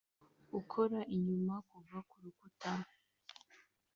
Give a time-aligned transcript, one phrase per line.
[0.59, 2.71] ukora inyuma kuva kurukuta